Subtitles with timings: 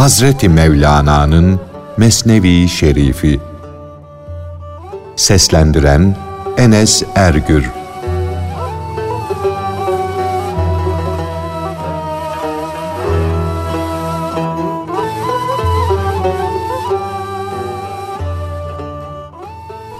[0.00, 1.60] Hazreti Mevlana'nın
[1.96, 3.40] Mesnevi Şerifi
[5.16, 6.16] Seslendiren
[6.56, 7.70] Enes Ergür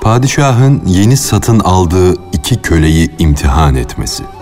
[0.00, 4.39] Padişahın yeni satın aldığı iki köleyi imtihan etmesi.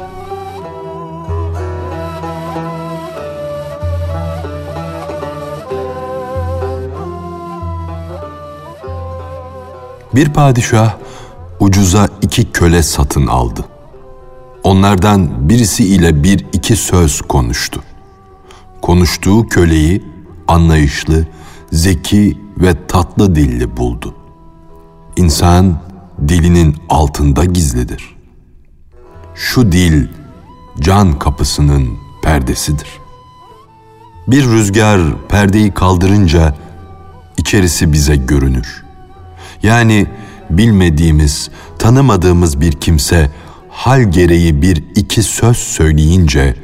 [10.18, 10.96] Bir padişah
[11.60, 13.64] ucuza iki köle satın aldı.
[14.62, 17.82] Onlardan birisi ile bir iki söz konuştu.
[18.82, 20.04] Konuştuğu köleyi
[20.48, 21.26] anlayışlı,
[21.72, 24.14] zeki ve tatlı dilli buldu.
[25.16, 25.80] İnsan
[26.28, 28.16] dilinin altında gizlidir.
[29.34, 30.08] Şu dil
[30.80, 31.88] can kapısının
[32.22, 32.88] perdesidir.
[34.28, 36.54] Bir rüzgar perdeyi kaldırınca
[37.36, 38.87] içerisi bize görünür.
[39.62, 40.06] Yani
[40.50, 43.30] bilmediğimiz, tanımadığımız bir kimse
[43.70, 46.54] hal gereği bir iki söz söyleyince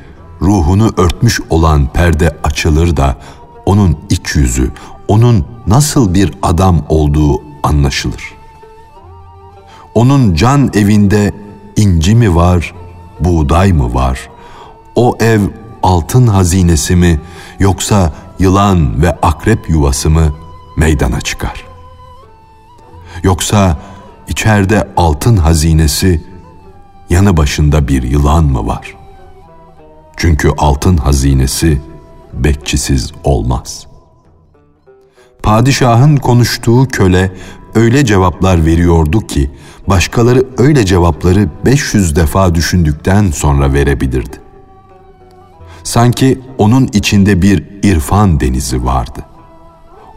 [0.43, 3.17] ruhunu örtmüş olan perde açılır da
[3.67, 4.71] onun iç yüzü,
[5.09, 8.35] onun nasıl bir adam olduğu anlaşılır.
[9.95, 11.33] Onun can evinde
[11.77, 12.75] inci mi var,
[13.21, 14.29] buğday mı var?
[14.95, 15.41] O ev
[15.83, 17.21] altın hazinesi mi
[17.59, 20.35] yoksa yılan ve akrep yuvası mı
[20.77, 21.64] meydana çıkar?
[23.25, 23.79] Yoksa
[24.29, 26.21] içeride altın hazinesi
[27.11, 28.95] yanı başında bir yılan mı var?
[30.17, 31.81] Çünkü altın hazinesi
[32.33, 33.87] bekçisiz olmaz.
[35.43, 37.33] Padişahın konuştuğu köle
[37.75, 39.51] öyle cevaplar veriyordu ki
[39.87, 44.37] başkaları öyle cevapları 500 defa düşündükten sonra verebilirdi.
[45.83, 49.21] Sanki onun içinde bir irfan denizi vardı.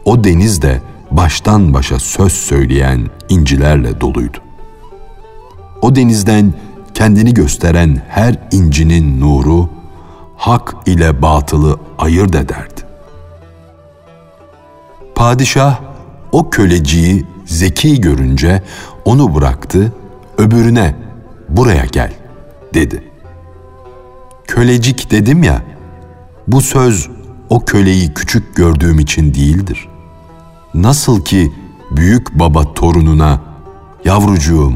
[0.04, 0.80] O deniz de
[1.10, 4.38] baştan başa söz söyleyen incilerle doluydu.
[5.82, 6.54] O denizden
[6.94, 9.68] kendini gösteren her incinin nuru
[10.36, 12.80] hak ile batılı ayırt ederdi.
[15.14, 15.80] Padişah
[16.32, 18.62] o köleciyi zeki görünce
[19.04, 19.92] onu bıraktı,
[20.38, 20.96] öbürüne
[21.48, 22.12] buraya gel
[22.74, 23.04] dedi.
[24.46, 25.62] Kölecik dedim ya,
[26.48, 27.08] bu söz
[27.48, 29.87] o köleyi küçük gördüğüm için değildir.
[30.74, 31.52] Nasıl ki
[31.90, 33.40] büyük baba torununa
[34.04, 34.72] yavrucuğum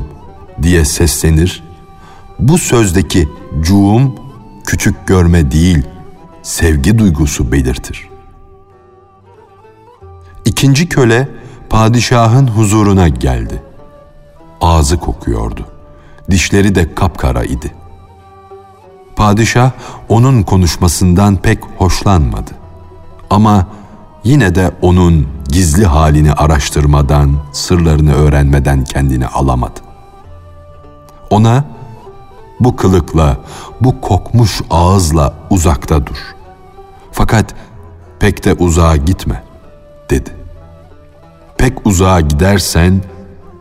[0.62, 1.64] diye seslenir,
[2.38, 3.28] bu sözdeki
[3.60, 4.14] cuğum
[4.66, 5.86] küçük görme değil,
[6.42, 8.08] sevgi duygusu belirtir.
[10.44, 11.28] İkinci köle
[11.70, 13.62] padişahın huzuruna geldi.
[14.60, 15.66] Ağzı kokuyordu.
[16.30, 17.74] Dişleri de kapkara idi.
[19.16, 19.70] Padişah
[20.08, 22.50] onun konuşmasından pek hoşlanmadı.
[23.30, 23.66] Ama
[24.24, 29.80] yine de onun gizli halini araştırmadan, sırlarını öğrenmeden kendini alamadı.
[31.30, 31.64] Ona
[32.60, 33.36] bu kılıkla,
[33.80, 36.16] bu kokmuş ağızla uzakta dur.
[37.12, 37.54] Fakat
[38.20, 39.42] pek de uzağa gitme,
[40.10, 40.42] dedi
[41.62, 43.02] pek uzağa gidersen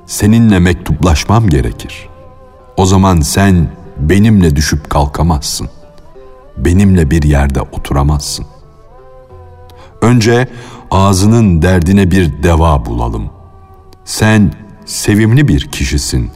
[0.05, 2.09] seninle mektuplaşmam gerekir.
[2.77, 5.69] O zaman sen benimle düşüp kalkamazsın.
[6.57, 8.45] Benimle bir yerde oturamazsın.
[10.01, 10.47] Önce
[10.91, 13.29] ağzının derdine bir deva bulalım.
[14.05, 14.53] Sen
[14.85, 16.31] sevimli bir kişisin.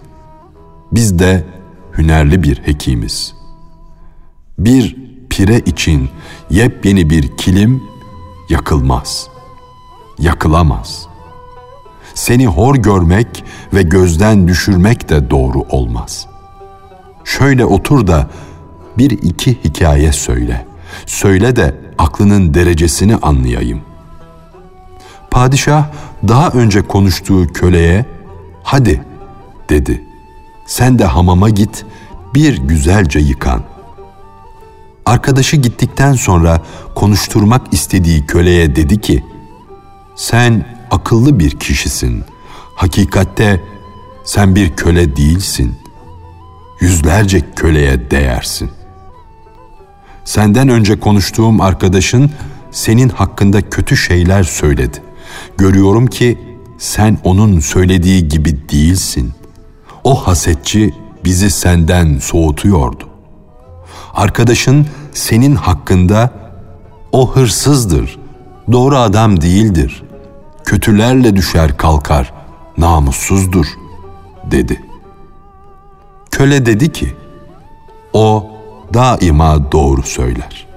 [0.91, 1.45] Biz de
[1.97, 3.33] hünerli bir hekimiz.
[4.59, 4.95] Bir
[5.29, 6.09] pire için
[6.49, 7.83] yepyeni bir kilim
[8.49, 9.27] yakılmaz.
[10.19, 11.15] Yakılamaz.''
[12.15, 13.43] seni hor görmek
[13.73, 16.27] ve gözden düşürmek de doğru olmaz.
[17.23, 18.29] Şöyle otur da
[18.97, 20.65] bir iki hikaye söyle.
[21.05, 23.81] Söyle de aklının derecesini anlayayım.
[25.31, 25.85] Padişah
[26.27, 28.05] daha önce konuştuğu köleye
[28.63, 29.01] hadi
[29.69, 30.03] dedi.
[30.65, 31.85] Sen de hamama git
[32.33, 33.63] bir güzelce yıkan.
[35.05, 36.61] Arkadaşı gittikten sonra
[36.95, 39.23] konuşturmak istediği köleye dedi ki
[40.15, 42.23] sen akıllı bir kişisin.
[42.75, 43.61] Hakikatte
[44.23, 45.75] sen bir köle değilsin.
[46.81, 48.71] Yüzlerce köleye değersin.
[50.25, 52.31] Senden önce konuştuğum arkadaşın
[52.71, 55.03] senin hakkında kötü şeyler söyledi.
[55.57, 56.39] Görüyorum ki
[56.77, 59.31] sen onun söylediği gibi değilsin.
[60.03, 60.93] O hasetçi
[61.25, 63.09] bizi senden soğutuyordu.
[64.13, 66.33] Arkadaşın senin hakkında
[67.11, 68.19] o hırsızdır,
[68.71, 70.05] doğru adam değildir
[70.65, 72.33] kötülerle düşer kalkar,
[72.77, 73.65] namussuzdur,
[74.43, 74.81] dedi.
[76.31, 77.15] Köle dedi ki,
[78.13, 78.51] o
[78.95, 80.67] daima doğru söyler.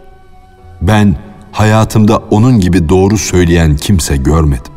[0.82, 1.16] Ben
[1.52, 4.72] hayatımda onun gibi doğru söyleyen kimse görmedim.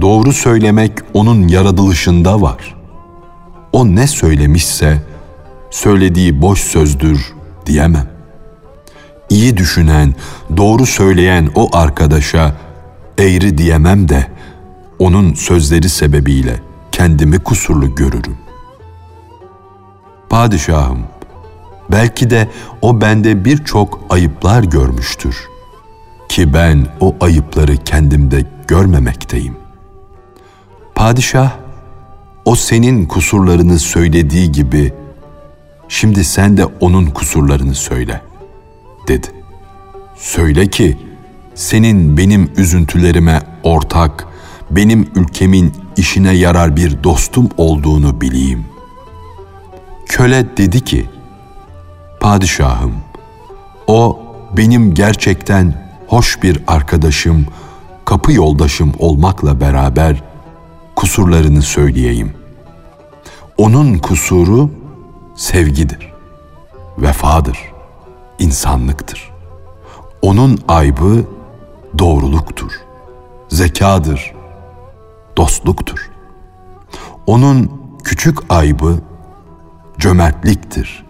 [0.00, 2.74] Doğru söylemek onun yaratılışında var.
[3.72, 5.02] O ne söylemişse
[5.70, 7.32] söylediği boş sözdür
[7.66, 8.08] diyemem.
[9.30, 10.14] İyi düşünen,
[10.56, 12.54] doğru söyleyen o arkadaşa
[13.18, 14.26] eğri diyemem de
[14.98, 16.60] onun sözleri sebebiyle
[16.92, 18.36] kendimi kusurlu görürüm.
[20.28, 21.11] Padişahım,
[21.92, 22.48] belki de
[22.82, 25.52] o bende birçok ayıplar görmüştür
[26.32, 29.56] ki ben o ayıpları kendimde görmemekteyim.
[30.94, 31.52] Padişah,
[32.44, 34.92] o senin kusurlarını söylediği gibi
[35.88, 38.20] şimdi sen de onun kusurlarını söyle,
[39.08, 39.26] dedi.
[40.16, 40.98] Söyle ki,
[41.54, 44.26] senin benim üzüntülerime ortak,
[44.70, 48.64] benim ülkemin işine yarar bir dostum olduğunu bileyim.
[50.06, 51.06] Köle dedi ki,
[52.22, 52.94] Padişahım,
[53.86, 54.20] o
[54.56, 57.46] benim gerçekten hoş bir arkadaşım,
[58.04, 60.22] kapı yoldaşım olmakla beraber
[60.96, 62.34] kusurlarını söyleyeyim.
[63.56, 64.70] Onun kusuru
[65.36, 66.12] sevgidir,
[66.98, 67.58] vefadır,
[68.38, 69.30] insanlıktır.
[70.22, 71.24] Onun aybı
[71.98, 72.72] doğruluktur,
[73.48, 74.32] zekadır,
[75.36, 76.10] dostluktur.
[77.26, 77.72] Onun
[78.04, 78.98] küçük aybı
[79.98, 81.04] cömertliktir,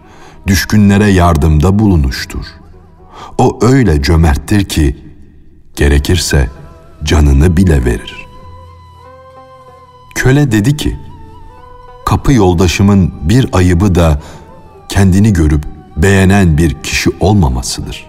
[0.47, 2.45] düşkünlere yardımda bulunuştur.
[3.37, 4.97] O öyle cömerttir ki
[5.75, 6.49] gerekirse
[7.03, 8.27] canını bile verir.
[10.15, 10.99] Köle dedi ki,
[12.05, 14.21] kapı yoldaşımın bir ayıbı da
[14.89, 15.65] kendini görüp
[15.97, 18.05] beğenen bir kişi olmamasıdır.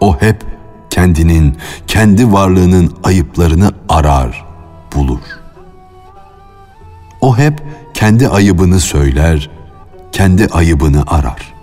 [0.00, 0.44] O hep
[0.90, 1.56] kendinin,
[1.86, 4.44] kendi varlığının ayıplarını arar,
[4.94, 5.20] bulur.
[7.20, 7.62] O hep
[7.94, 9.50] kendi ayıbını söyler,
[10.14, 11.54] kendi ayıbını arar.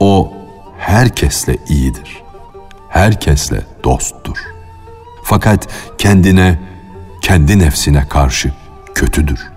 [0.00, 0.32] O
[0.78, 2.22] herkesle iyidir.
[2.88, 4.38] Herkesle dosttur.
[5.22, 5.68] Fakat
[5.98, 6.58] kendine,
[7.20, 8.52] kendi nefsine karşı
[8.94, 9.50] kötüdür.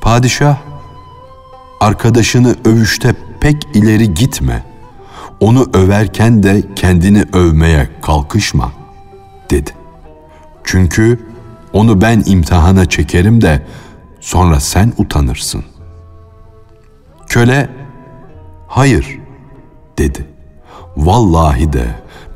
[0.00, 0.56] Padişah,
[1.80, 4.64] arkadaşını övüşte pek ileri gitme.
[5.40, 8.72] Onu överken de kendini övmeye kalkışma,
[9.50, 9.70] dedi.
[10.64, 11.26] Çünkü
[11.72, 13.66] onu ben imtihana çekerim de
[14.20, 15.73] sonra sen utanırsın.
[17.34, 17.68] Köle,
[18.68, 19.18] hayır
[19.98, 20.24] dedi.
[20.96, 21.86] Vallahi de,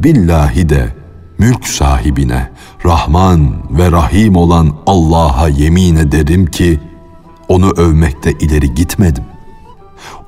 [0.01, 0.95] billahi de,
[1.39, 2.51] mülk sahibine,
[2.85, 6.81] Rahman ve Rahim olan Allah'a yemin ederim ki,
[7.49, 9.25] onu övmekte ileri gitmedim.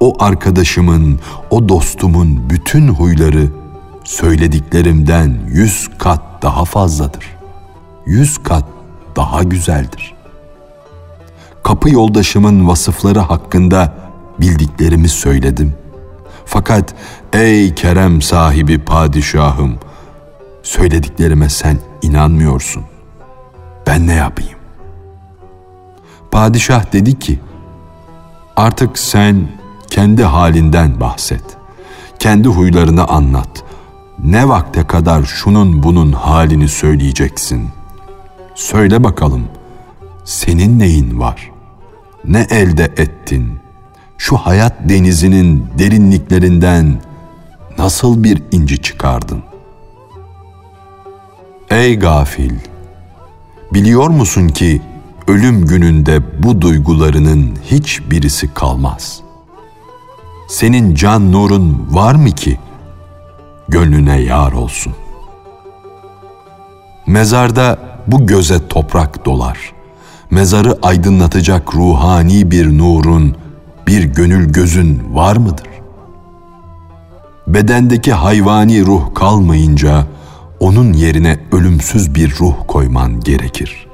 [0.00, 1.20] O arkadaşımın,
[1.50, 3.49] o dostumun bütün huyları
[4.05, 7.37] söylediklerimden yüz kat daha fazladır.
[8.06, 8.64] Yüz kat
[9.16, 10.14] daha güzeldir.
[11.62, 14.10] Kapı yoldaşımın vasıfları hakkında
[14.40, 15.75] bildiklerimi söyledim.
[16.44, 16.94] Fakat
[17.32, 19.78] ey kerem sahibi padişahım,
[20.62, 22.84] söylediklerime sen inanmıyorsun.
[23.87, 24.58] Ben ne yapayım?
[26.31, 27.40] Padişah dedi ki,
[28.56, 29.48] artık sen
[29.90, 31.44] kendi halinden bahset.
[32.19, 33.64] Kendi huylarını anlat.
[34.25, 37.68] Ne vakte kadar şunun bunun halini söyleyeceksin?
[38.54, 39.44] Söyle bakalım,
[40.25, 41.50] senin neyin var?
[42.25, 43.60] Ne elde ettin?
[44.21, 47.00] Şu hayat denizinin derinliklerinden
[47.79, 49.43] nasıl bir inci çıkardın?
[51.71, 52.53] Ey gafil!
[53.73, 54.83] Biliyor musun ki
[55.29, 59.21] ölüm gününde bu duygularının hiç birisi kalmaz.
[60.49, 62.59] Senin can nurun var mı ki
[63.69, 64.95] gönlüne yar olsun?
[67.07, 69.73] Mezarda bu göze toprak dolar.
[70.31, 73.37] Mezarı aydınlatacak ruhani bir nurun,
[73.90, 75.68] bir gönül gözün var mıdır?
[77.47, 80.06] Bedendeki hayvani ruh kalmayınca
[80.61, 83.90] onun yerine ölümsüz bir ruh koyman gerekir.''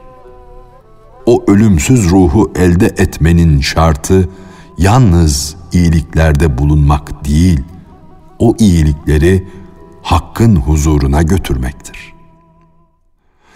[1.26, 4.28] o ölümsüz ruhu elde etmenin şartı
[4.78, 7.64] yalnız iyiliklerde bulunmak değil,
[8.38, 9.48] o iyilikleri
[10.02, 12.14] Hakk'ın huzuruna götürmektir.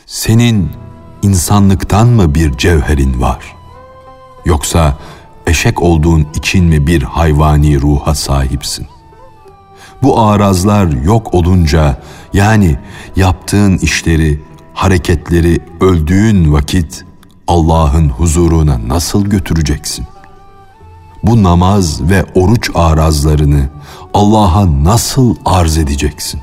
[0.06, 0.70] Senin
[1.22, 3.56] insanlıktan mı bir cevherin var?
[4.44, 4.98] Yoksa
[5.50, 8.86] eşek olduğun için mi bir hayvani ruha sahipsin?
[10.02, 12.02] Bu arazlar yok olunca
[12.32, 12.78] yani
[13.16, 14.42] yaptığın işleri,
[14.74, 17.04] hareketleri öldüğün vakit
[17.46, 20.06] Allah'ın huzuruna nasıl götüreceksin?
[21.22, 23.68] Bu namaz ve oruç arazlarını
[24.14, 26.40] Allah'a nasıl arz edeceksin?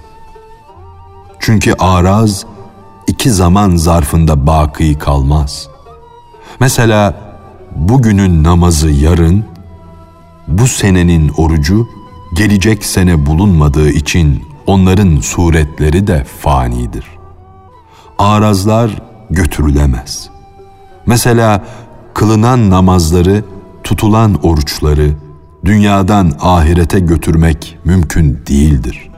[1.40, 2.46] Çünkü araz
[3.08, 5.68] iki zaman zarfında baki kalmaz.
[6.60, 7.27] Mesela
[7.78, 9.46] bugünün namazı yarın,
[10.48, 11.88] bu senenin orucu
[12.34, 17.06] gelecek sene bulunmadığı için onların suretleri de fanidir.
[18.18, 20.30] Arazlar götürülemez.
[21.06, 21.66] Mesela
[22.14, 23.44] kılınan namazları,
[23.84, 25.14] tutulan oruçları
[25.66, 29.10] dünyadan ahirete götürmek mümkün değildir.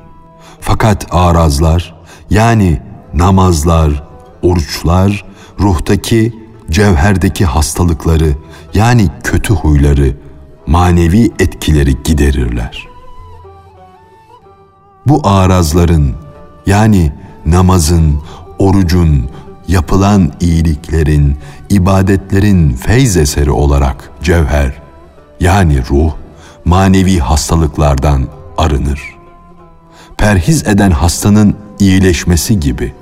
[0.62, 1.96] Fakat arazlar
[2.30, 2.82] yani
[3.14, 4.04] namazlar,
[4.42, 5.26] oruçlar
[5.60, 6.39] ruhtaki,
[6.70, 8.34] cevherdeki hastalıkları
[8.74, 10.16] yani kötü huyları,
[10.68, 12.88] manevi etkileri giderirler.
[15.08, 16.16] Bu arazların
[16.66, 17.12] yani
[17.46, 18.22] namazın,
[18.60, 19.30] orucun,
[19.68, 21.38] yapılan iyiliklerin,
[21.70, 24.74] ibadetlerin feyz eseri olarak cevher
[25.40, 26.12] yani ruh
[26.66, 29.02] manevi hastalıklardan arınır.
[30.18, 32.94] Perhiz eden hastanın iyileşmesi gibi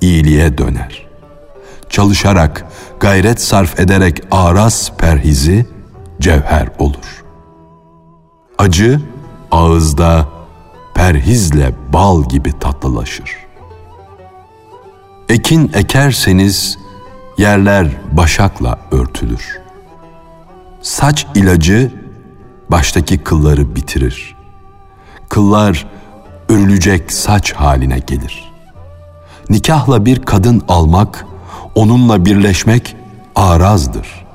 [0.00, 1.11] iyiliğe döner.
[1.92, 2.66] Çalışarak,
[3.00, 5.66] gayret sarf ederek aras perhizi
[6.20, 7.24] cevher olur.
[8.58, 9.00] Acı
[9.50, 10.28] ağızda
[10.94, 13.36] perhizle bal gibi tatlılaşır.
[15.28, 16.78] Ekin ekerseniz
[17.38, 19.60] yerler başakla örtülür.
[20.82, 21.92] Saç ilacı
[22.70, 24.36] baştaki kılları bitirir.
[25.28, 25.86] Kıllar
[26.48, 28.52] örülecek saç haline gelir.
[29.50, 31.26] Nikahla bir kadın almak,
[31.74, 32.96] onunla birleşmek
[33.34, 34.26] arazdır.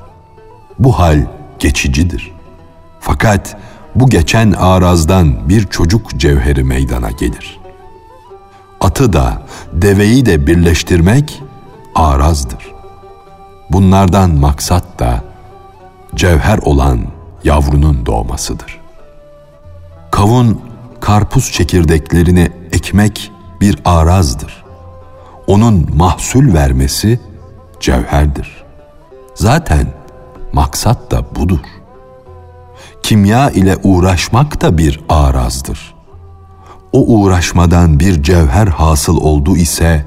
[0.80, 1.26] Bu hal
[1.60, 2.32] geçicidir.
[3.00, 3.58] Fakat
[3.96, 7.60] bu geçen arazdan bir çocuk cevheri meydana gelir.
[8.82, 9.42] Atı da,
[9.74, 11.44] deveyi de birleştirmek
[11.96, 12.72] arazdır.
[13.70, 15.24] Bunlardan maksat da
[16.16, 17.00] cevher olan
[17.44, 18.80] yavrunun doğmasıdır.
[20.12, 20.62] Kavun,
[21.00, 24.64] karpuz çekirdeklerini ekmek bir arazdır.
[25.48, 27.20] Onun mahsul vermesi
[27.80, 28.64] cevherdir.
[29.36, 29.88] Zaten
[30.54, 31.60] maksat da budur.
[33.04, 35.96] Kimya ile uğraşmak da bir arazdır.
[36.92, 40.06] O uğraşmadan bir cevher hasıl oldu ise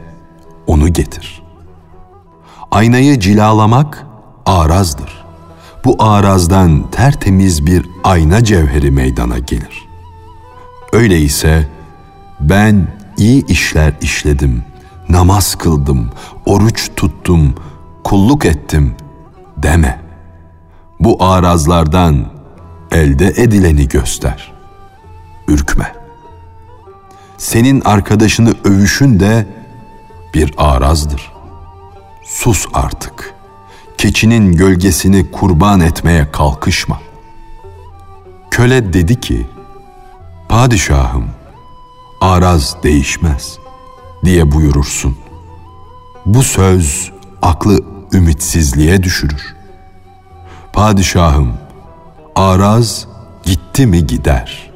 [0.66, 1.42] onu getir.
[2.70, 4.06] Aynayı cilalamak
[4.46, 5.24] arazdır.
[5.84, 9.88] Bu arazdan tertemiz bir ayna cevheri meydana gelir.
[10.92, 11.68] Öyleyse
[12.40, 12.86] ben
[13.16, 14.64] iyi işler işledim,
[15.12, 16.10] namaz kıldım,
[16.46, 17.54] oruç tuttum,
[18.04, 18.94] kulluk ettim
[19.56, 20.00] deme.
[21.00, 22.26] Bu arazlardan
[22.90, 24.52] elde edileni göster.
[25.48, 25.94] Ürkme.
[27.38, 29.46] Senin arkadaşını övüşün de
[30.34, 31.32] bir arazdır.
[32.24, 33.34] Sus artık.
[33.98, 37.00] Keçinin gölgesini kurban etmeye kalkışma.
[38.50, 39.46] Köle dedi ki,
[40.48, 41.26] Padişahım,
[42.20, 43.58] araz değişmez
[44.24, 45.16] diye buyurursun.
[46.26, 47.12] Bu söz
[47.42, 47.78] aklı
[48.12, 49.54] ümitsizliğe düşürür.
[50.72, 51.52] Padişahım,
[52.34, 53.06] araz
[53.42, 54.70] gitti mi gider.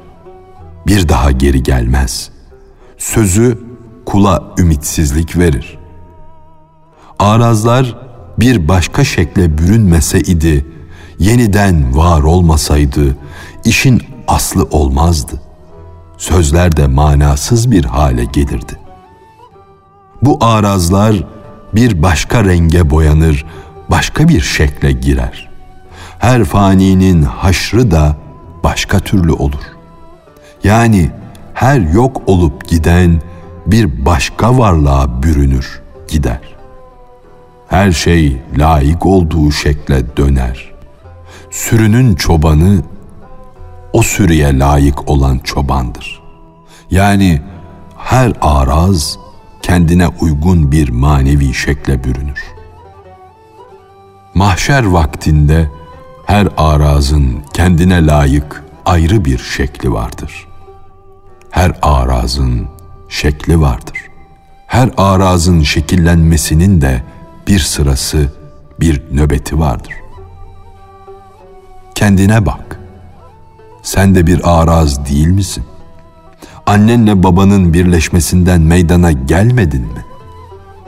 [0.87, 2.29] Bir daha geri gelmez.
[2.97, 3.59] Sözü
[4.05, 5.77] kula ümitsizlik verir.
[7.19, 7.97] Arazlar
[8.39, 10.65] bir başka şekle bürünmese idi,
[11.19, 13.17] yeniden var olmasaydı
[13.65, 15.41] işin aslı olmazdı.
[16.17, 18.84] Sözler de manasız bir hale gelirdi.
[20.21, 21.15] Bu arazlar
[21.73, 23.45] bir başka renge boyanır,
[23.89, 25.49] başka bir şekle girer.
[26.19, 28.15] Her faninin haşrı da
[28.63, 29.63] başka türlü olur.
[30.63, 31.11] Yani
[31.53, 33.21] her yok olup giden
[33.65, 36.41] bir başka varlığa bürünür, gider.
[37.67, 40.71] Her şey layık olduğu şekle döner.
[41.51, 42.81] Sürünün çobanı
[43.93, 46.21] o sürüye layık olan çobandır.
[46.91, 47.41] Yani
[47.97, 49.17] her araz
[49.65, 52.43] kendine uygun bir manevi şekle bürünür.
[54.33, 55.69] Mahşer vaktinde
[56.25, 60.47] her arazın kendine layık ayrı bir şekli vardır.
[61.49, 62.67] Her arazın
[63.09, 63.97] şekli vardır.
[64.67, 67.03] Her arazın şekillenmesinin de
[67.47, 68.33] bir sırası,
[68.79, 69.93] bir nöbeti vardır.
[71.95, 72.79] Kendine bak.
[73.83, 75.63] Sen de bir araz değil misin?
[76.65, 80.05] Annenle babanın birleşmesinden meydana gelmedin mi?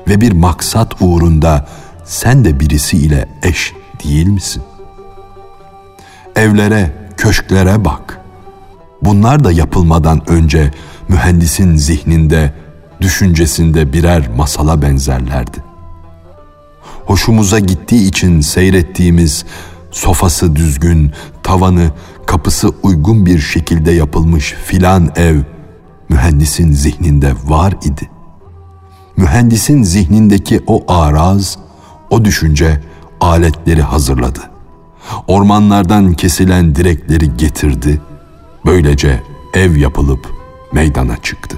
[0.08, 1.68] Ve bir maksat uğrunda
[2.06, 4.64] sen de birisi ile eş değil misin?
[6.36, 8.20] Evlere, köşklere bak.
[9.02, 10.72] Bunlar da yapılmadan önce
[11.10, 12.54] mühendisin zihninde,
[13.02, 15.58] düşüncesinde birer masala benzerlerdi.
[17.06, 19.46] Hoşumuza gittiği için seyrettiğimiz
[19.92, 21.12] sofası düzgün,
[21.44, 21.92] tavanı,
[22.26, 25.38] kapısı uygun bir şekilde yapılmış filan ev
[26.10, 28.10] mühendisin zihninde var idi.
[29.18, 31.58] Mühendisin zihnindeki o araz,
[32.10, 32.82] o düşünce
[33.20, 34.40] aletleri hazırladı.
[35.28, 38.02] Ormanlardan kesilen direkleri getirdi.
[38.66, 39.24] Böylece
[39.54, 40.28] ev yapılıp
[40.72, 41.58] meydana çıktı.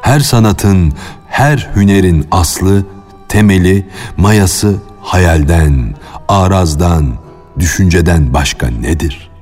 [0.00, 0.92] Her sanatın,
[1.28, 2.86] her hünerin aslı,
[3.28, 3.86] temeli,
[4.16, 5.94] mayası hayalden,
[6.28, 7.14] arazdan,
[7.58, 9.33] düşünceden başka nedir?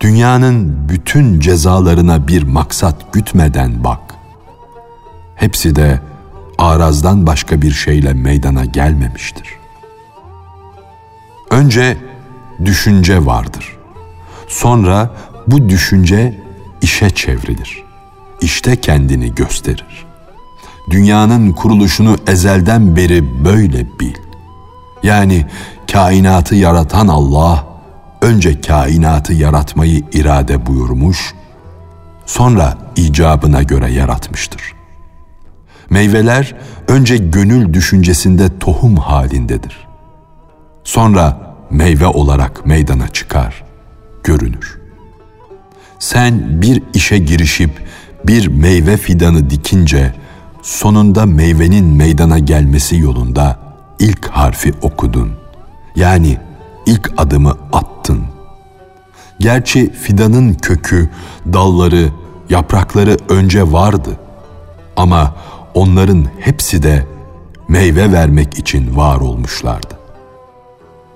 [0.00, 4.00] Dünyanın bütün cezalarına bir maksat gütmeden bak.
[5.34, 6.00] Hepsi de
[6.58, 9.48] arazdan başka bir şeyle meydana gelmemiştir.
[11.50, 11.96] Önce
[12.64, 13.76] düşünce vardır.
[14.48, 15.10] Sonra
[15.46, 16.40] bu düşünce
[16.82, 17.84] işe çevrilir.
[18.40, 20.06] İşte kendini gösterir.
[20.90, 24.14] Dünyanın kuruluşunu ezelden beri böyle bil.
[25.02, 25.46] Yani
[25.92, 27.67] kainatı yaratan Allah
[28.22, 31.34] önce kainatı yaratmayı irade buyurmuş,
[32.26, 34.62] sonra icabına göre yaratmıştır.
[35.90, 36.54] Meyveler
[36.88, 39.88] önce gönül düşüncesinde tohum halindedir.
[40.84, 43.64] Sonra meyve olarak meydana çıkar,
[44.24, 44.78] görünür.
[45.98, 47.70] Sen bir işe girişip
[48.24, 50.14] bir meyve fidanı dikince
[50.62, 53.58] sonunda meyvenin meydana gelmesi yolunda
[53.98, 55.32] ilk harfi okudun.
[55.96, 56.38] Yani
[56.88, 58.24] ilk adımı attın.
[59.40, 61.10] Gerçi fidanın kökü,
[61.52, 62.08] dalları,
[62.50, 64.18] yaprakları önce vardı.
[64.96, 65.34] Ama
[65.74, 67.06] onların hepsi de
[67.68, 69.98] meyve vermek için var olmuşlardı.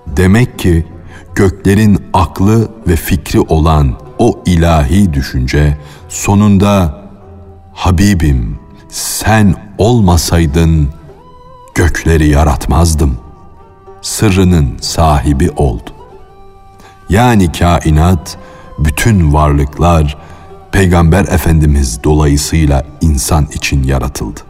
[0.07, 0.87] Demek ki
[1.35, 7.03] göklerin aklı ve fikri olan o ilahi düşünce sonunda
[7.75, 10.89] Habibim sen olmasaydın
[11.75, 13.22] gökleri yaratmazdım.
[14.03, 15.91] Sırrının sahibi oldu.
[17.09, 18.39] Yani kainat,
[18.79, 20.17] bütün varlıklar
[20.73, 24.41] Peygamber Efendimiz dolayısıyla insan için yaratıldı.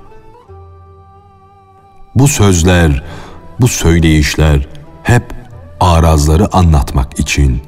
[2.15, 3.03] Bu sözler,
[3.61, 4.69] bu söyleyişler
[5.03, 5.35] hep
[5.81, 7.63] arazları anlatmak için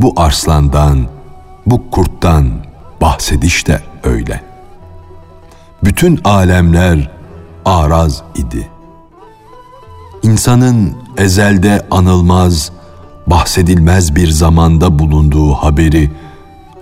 [0.00, 1.06] bu arslandan,
[1.66, 2.50] bu kurttan
[3.00, 4.40] bahsediş de öyle.
[5.84, 7.10] Bütün alemler
[7.64, 8.68] araz idi.
[10.24, 12.72] İnsanın ezelde anılmaz,
[13.26, 16.10] bahsedilmez bir zamanda bulunduğu haberi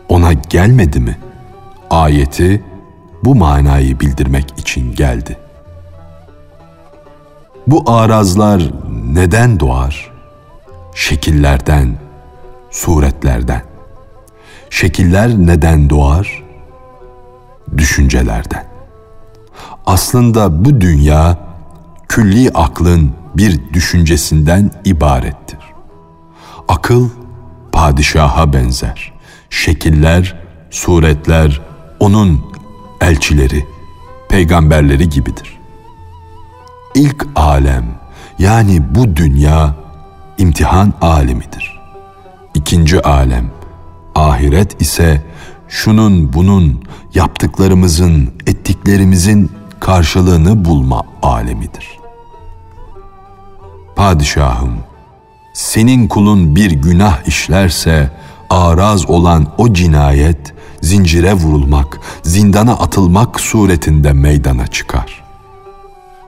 [0.09, 1.19] ona gelmedi mi?
[1.91, 2.65] Ayeti
[3.25, 5.39] bu manayı bildirmek için geldi.
[7.67, 8.63] Bu arazlar
[9.13, 10.11] neden doğar?
[10.95, 11.97] Şekillerden,
[12.71, 13.63] suretlerden.
[14.71, 16.45] Şekiller neden doğar?
[17.77, 18.67] Düşüncelerden.
[19.87, 21.39] Aslında bu dünya
[22.09, 25.59] külli aklın bir düşüncesinden ibarettir.
[26.69, 27.09] Akıl
[27.73, 29.13] padişaha benzer.
[29.51, 30.37] Şekiller,
[30.71, 31.61] suretler
[32.01, 32.45] onun
[33.01, 33.67] elçileri,
[34.29, 35.59] peygamberleri gibidir.
[36.95, 37.85] İlk alem
[38.39, 39.75] yani bu dünya
[40.39, 41.81] imtihan alemidir.
[42.55, 43.51] İkinci alem
[44.15, 45.25] ahiret ise
[45.69, 52.02] şunun bunun yaptıklarımızın, ettiklerimizin karşılığını bulma alemidir.
[53.97, 54.79] Padişahım,
[55.55, 58.11] senin kulun bir günah işlerse
[58.51, 65.23] araz olan o cinayet zincire vurulmak, zindana atılmak suretinde meydana çıkar.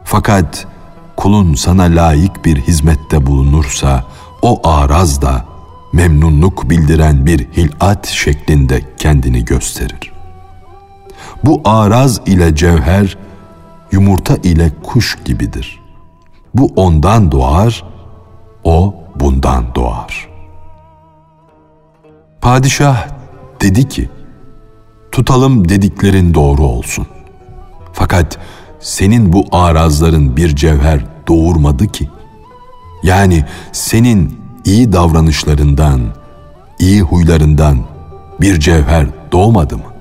[0.04, 0.66] Fakat
[1.16, 4.04] kulun sana layık bir hizmette bulunursa
[4.42, 5.44] o araz da
[5.92, 10.12] memnunluk bildiren bir hilat şeklinde kendini gösterir.
[11.44, 13.18] Bu araz ile cevher
[13.92, 15.83] yumurta ile kuş gibidir.
[16.54, 17.84] Bu ondan doğar,
[18.64, 20.28] o bundan doğar.
[22.40, 23.08] Padişah
[23.60, 24.08] dedi ki,
[25.12, 27.06] tutalım dediklerin doğru olsun.
[27.92, 28.38] Fakat
[28.80, 32.10] senin bu arazların bir cevher doğurmadı ki.
[33.02, 36.00] Yani senin iyi davranışlarından,
[36.78, 37.78] iyi huylarından
[38.40, 39.94] bir cevher doğmadı mı?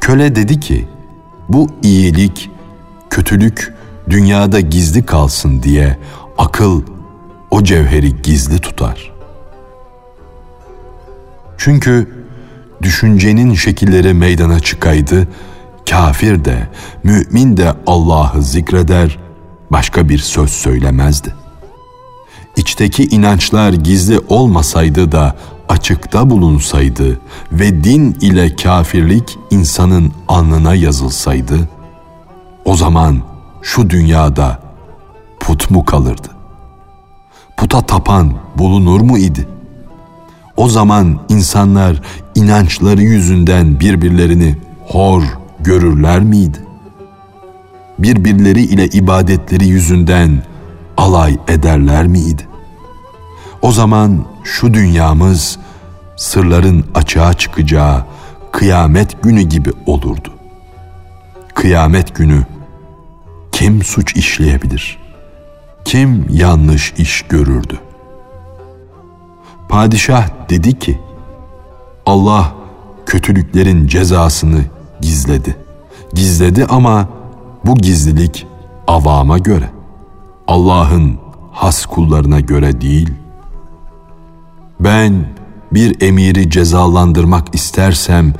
[0.00, 0.88] Köle dedi ki,
[1.48, 2.50] bu iyilik,
[3.10, 3.74] kötülük
[4.12, 5.98] dünyada gizli kalsın diye
[6.38, 6.82] akıl
[7.50, 9.12] o cevheri gizli tutar.
[11.58, 12.24] Çünkü
[12.82, 15.28] düşüncenin şekilleri meydana çıkaydı,
[15.90, 16.68] kafir de,
[17.04, 19.18] mümin de Allah'ı zikreder,
[19.70, 21.34] başka bir söz söylemezdi.
[22.56, 25.36] İçteki inançlar gizli olmasaydı da
[25.68, 27.20] açıkta bulunsaydı
[27.52, 31.68] ve din ile kafirlik insanın alnına yazılsaydı,
[32.64, 33.31] o zaman
[33.62, 34.58] şu dünyada
[35.40, 36.28] put mu kalırdı?
[37.56, 39.48] Puta tapan bulunur mu idi?
[40.56, 42.02] O zaman insanlar
[42.34, 45.22] inançları yüzünden birbirlerini hor
[45.60, 46.58] görürler miydi?
[47.98, 50.42] Birbirleri ile ibadetleri yüzünden
[50.96, 52.48] alay ederler miydi?
[53.62, 55.58] O zaman şu dünyamız
[56.16, 58.04] sırların açığa çıkacağı,
[58.52, 60.28] kıyamet günü gibi olurdu.
[61.54, 62.46] Kıyamet günü
[63.52, 64.98] kim suç işleyebilir?
[65.84, 67.80] Kim yanlış iş görürdü?
[69.68, 70.98] Padişah dedi ki,
[72.06, 72.54] Allah
[73.06, 74.64] kötülüklerin cezasını
[75.00, 75.56] gizledi.
[76.14, 77.08] Gizledi ama
[77.64, 78.46] bu gizlilik
[78.86, 79.70] avama göre,
[80.46, 81.18] Allah'ın
[81.52, 83.10] has kullarına göre değil.
[84.80, 85.26] Ben
[85.72, 88.34] bir emiri cezalandırmak istersem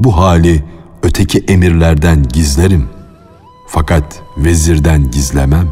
[0.00, 0.64] bu hali
[1.02, 2.88] öteki emirlerden gizlerim.
[3.68, 5.68] Fakat vezirden gizlemem.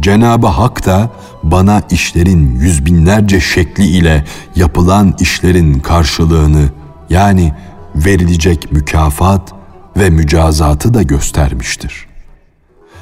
[0.00, 1.10] Cenab-ı Hak da
[1.42, 4.24] bana işlerin yüz binlerce şekli ile
[4.56, 6.68] yapılan işlerin karşılığını
[7.10, 7.52] yani
[7.94, 9.52] verilecek mükafat
[9.96, 12.06] ve mücazatı da göstermiştir.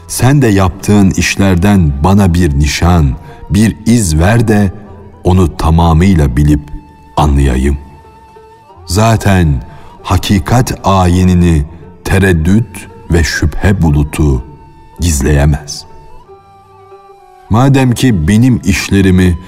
[0.09, 3.17] Sen de yaptığın işlerden bana bir nişan,
[3.51, 4.73] bir iz ver de
[5.25, 6.61] onu tamamıyla bilip
[7.17, 7.79] anlayayım.
[8.87, 9.63] Zaten
[10.03, 11.65] hakikat ayinini
[12.05, 14.45] tereddüt ve şüphe bulutu
[15.01, 15.85] gizleyemez.
[17.51, 19.39] Madem ki benim işlerimi,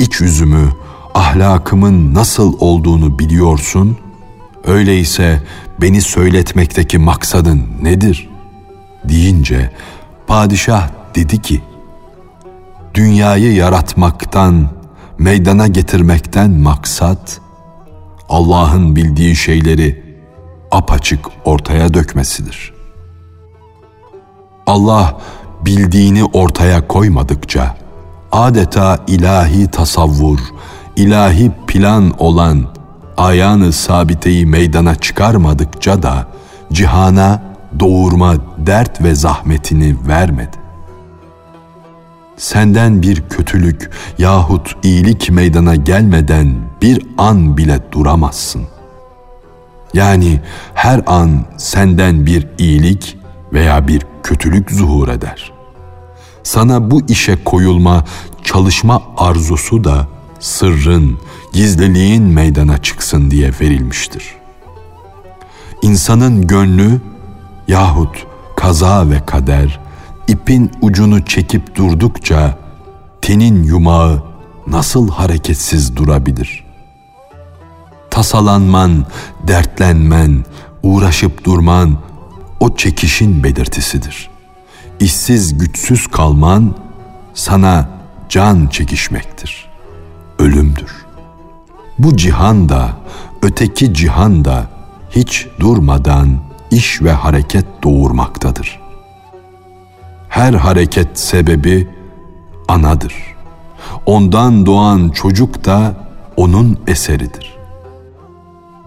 [0.00, 0.72] iç yüzümü,
[1.14, 3.96] ahlakımın nasıl olduğunu biliyorsun,
[4.64, 5.42] öyleyse
[5.80, 8.28] beni söyletmekteki maksadın nedir?
[9.04, 9.70] deyince
[10.26, 11.62] padişah dedi ki,
[12.94, 14.68] dünyayı yaratmaktan,
[15.18, 17.40] meydana getirmekten maksat,
[18.28, 20.04] Allah'ın bildiği şeyleri
[20.70, 22.73] apaçık ortaya dökmesidir.
[24.66, 25.20] Allah
[25.64, 27.76] bildiğini ortaya koymadıkça,
[28.32, 30.38] adeta ilahi tasavvur,
[30.96, 32.66] ilahi plan olan
[33.16, 36.26] ayağını sabiteyi meydana çıkarmadıkça da
[36.72, 37.42] cihana
[37.80, 40.56] doğurma dert ve zahmetini vermedi.
[42.36, 48.62] Senden bir kötülük yahut iyilik meydana gelmeden bir an bile duramazsın.
[49.94, 50.40] Yani
[50.74, 53.18] her an senden bir iyilik
[53.54, 55.52] veya bir kötülük zuhur eder.
[56.42, 58.04] Sana bu işe koyulma,
[58.42, 60.08] çalışma arzusu da
[60.40, 61.18] sırrın,
[61.52, 64.24] gizliliğin meydana çıksın diye verilmiştir.
[65.82, 67.00] İnsanın gönlü
[67.68, 69.80] yahut kaza ve kader
[70.28, 72.58] ipin ucunu çekip durdukça
[73.22, 74.22] tenin yumağı
[74.66, 76.64] nasıl hareketsiz durabilir?
[78.10, 79.06] Tasalanman,
[79.46, 80.44] dertlenmen,
[80.82, 81.96] uğraşıp durman
[82.64, 84.30] o çekişin belirtisidir.
[85.00, 86.74] İşsiz güçsüz kalman
[87.34, 87.88] sana
[88.28, 89.68] can çekişmektir.
[90.38, 91.06] Ölümdür.
[91.98, 92.88] Bu cihan da,
[93.42, 94.66] öteki cihan da
[95.10, 96.38] hiç durmadan
[96.70, 98.80] iş ve hareket doğurmaktadır.
[100.28, 101.88] Her hareket sebebi
[102.68, 103.14] anadır.
[104.06, 105.94] Ondan doğan çocuk da
[106.36, 107.56] onun eseridir.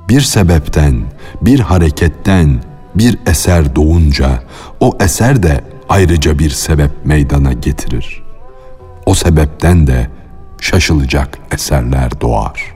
[0.09, 1.01] Bir sebepten,
[1.41, 2.66] bir hareketten
[2.97, 4.43] bir eser doğunca
[4.79, 8.23] o eser de ayrıca bir sebep meydana getirir.
[9.05, 10.09] O sebepten de
[10.61, 12.75] şaşılacak eserler doğar.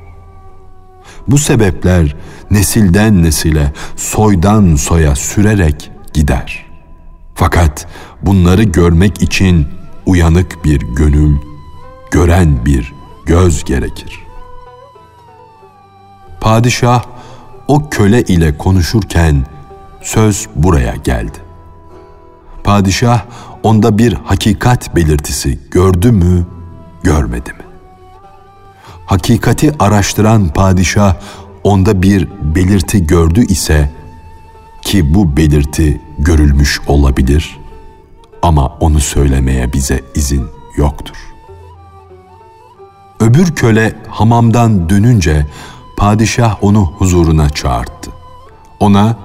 [1.28, 2.16] Bu sebepler
[2.52, 6.66] nesilden nesile, soydan soya sürerek gider.
[7.36, 7.88] Fakat
[8.22, 9.68] bunları görmek için
[10.06, 11.36] uyanık bir gönül,
[12.12, 12.94] gören bir
[13.26, 14.20] göz gerekir.
[16.42, 17.04] Padişah
[17.68, 19.46] o köle ile konuşurken
[20.02, 21.38] söz buraya geldi.
[22.64, 23.26] Padişah
[23.64, 26.46] onda bir hakikat belirtisi gördü mü,
[27.04, 27.66] görmedi mi?
[29.06, 31.16] Hakikati araştıran padişah
[31.64, 33.92] onda bir belirti gördü ise
[34.82, 37.60] ki bu belirti görülmüş olabilir
[38.42, 40.46] ama onu söylemeye bize izin
[40.78, 41.16] yoktur.
[43.20, 45.48] Öbür köle hamamdan dönünce
[45.98, 47.92] padişah onu huzuruna çağırdı.
[48.80, 49.18] Ona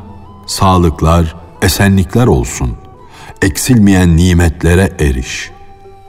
[0.46, 2.76] sağlıklar, esenlikler olsun,
[3.42, 5.50] eksilmeyen nimetlere eriş.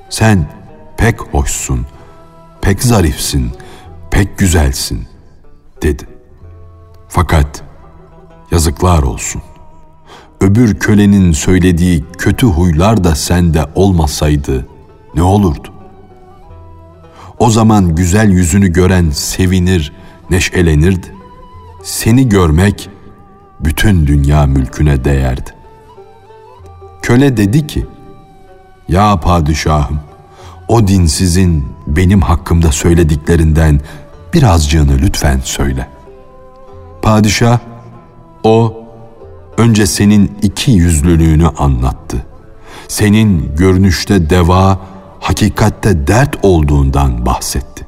[0.09, 0.49] Sen
[0.97, 1.85] pek hoşsun,
[2.61, 3.51] pek zarifsin,
[4.11, 5.07] pek güzelsin,
[5.81, 6.07] dedi.
[7.07, 7.63] Fakat
[8.51, 9.41] yazıklar olsun.
[10.41, 14.67] Öbür kölenin söylediği kötü huylar da sende olmasaydı
[15.15, 15.67] ne olurdu?
[17.39, 19.93] O zaman güzel yüzünü gören sevinir,
[20.29, 21.13] neşelenirdi.
[21.83, 22.89] Seni görmek
[23.59, 25.49] bütün dünya mülküne değerdi.
[27.01, 27.85] Köle dedi ki,
[28.87, 29.99] Ya padişahım,
[30.67, 33.81] o dinsizin benim hakkımda söylediklerinden
[34.33, 35.87] birazcığını lütfen söyle.
[37.01, 37.59] Padişah,
[38.43, 38.83] o
[39.57, 42.25] önce senin iki yüzlülüğünü anlattı.
[42.87, 44.79] Senin görünüşte deva,
[45.19, 47.87] hakikatte dert olduğundan bahsetti.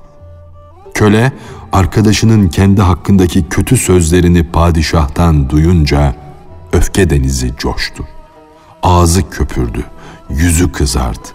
[0.93, 1.31] Köle
[1.71, 6.15] arkadaşının kendi hakkındaki kötü sözlerini padişahtan duyunca
[6.73, 8.07] öfke denizi coştu.
[8.83, 9.83] Ağzı köpürdü,
[10.29, 11.27] yüzü kızardı.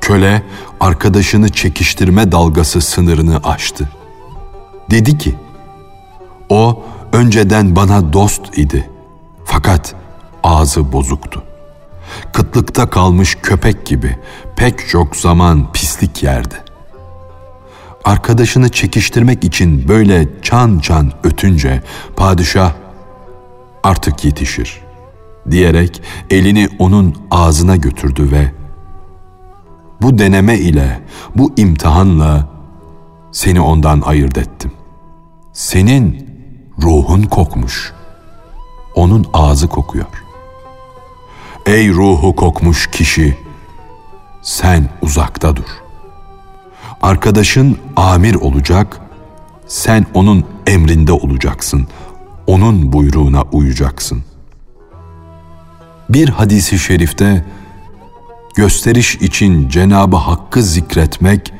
[0.00, 0.42] Köle
[0.80, 3.88] arkadaşını çekiştirme dalgası sınırını aştı.
[4.90, 5.34] Dedi ki,
[6.48, 8.90] o önceden bana dost idi.
[9.44, 9.94] Fakat
[10.42, 11.42] ağzı bozuktu.
[12.32, 14.18] Kıtlıkta kalmış köpek gibi
[14.56, 16.54] pek çok zaman pislik yerdi.
[18.04, 21.82] Arkadaşını çekiştirmek için böyle çan çan ötünce
[22.16, 22.72] padişah
[23.82, 24.80] artık yetişir
[25.50, 28.52] diyerek elini onun ağzına götürdü ve
[30.02, 31.00] bu deneme ile,
[31.36, 32.48] bu imtihanla
[33.32, 34.72] seni ondan ayırt ettim.
[35.52, 36.28] Senin
[36.82, 37.92] ruhun kokmuş.
[38.94, 40.06] Onun ağzı kokuyor.
[41.66, 43.38] Ey ruhu kokmuş kişi,
[44.42, 45.83] sen uzakta dur.
[47.04, 49.00] Arkadaşın amir olacak,
[49.66, 51.86] sen onun emrinde olacaksın.
[52.46, 54.24] Onun buyruğuna uyacaksın.
[56.08, 57.44] Bir hadisi şerifte
[58.54, 61.52] gösteriş için Cenabı Hakk'ı zikretmek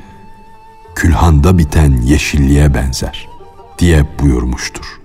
[0.95, 3.29] külhanda biten yeşilliğe benzer
[3.79, 5.01] diye buyurmuştur.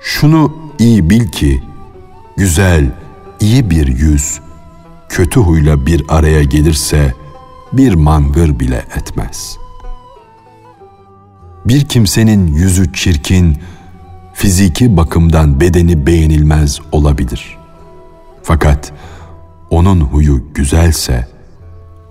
[0.00, 1.62] Şunu iyi bil ki
[2.36, 2.90] güzel,
[3.40, 4.40] iyi bir yüz
[5.08, 7.14] kötü huyla bir araya gelirse
[7.72, 9.58] bir mangır bile etmez.
[11.64, 13.58] Bir kimsenin yüzü çirkin,
[14.34, 17.58] fiziki bakımdan bedeni beğenilmez olabilir.
[18.42, 18.92] Fakat
[19.70, 21.28] onun huyu güzelse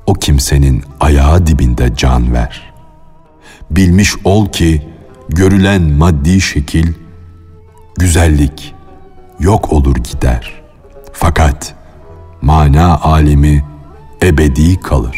[0.06, 2.74] o kimsenin ayağı dibinde can ver.
[3.72, 4.88] Bilmiş ol ki
[5.30, 6.94] görülen maddi şekil
[7.98, 8.76] güzellik
[9.40, 10.62] yok olur gider.
[11.14, 11.76] Fakat
[12.42, 13.66] mana alemi
[14.24, 15.18] ebedi kalır.